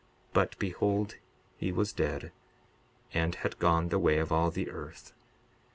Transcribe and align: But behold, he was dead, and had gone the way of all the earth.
But 0.33 0.57
behold, 0.57 1.17
he 1.57 1.71
was 1.71 1.93
dead, 1.93 2.31
and 3.13 3.35
had 3.35 3.59
gone 3.59 3.89
the 3.89 3.99
way 3.99 4.17
of 4.17 4.31
all 4.31 4.49
the 4.49 4.71
earth. 4.71 5.13